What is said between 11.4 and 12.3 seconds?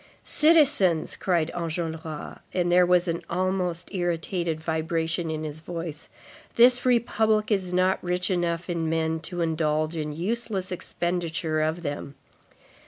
of them.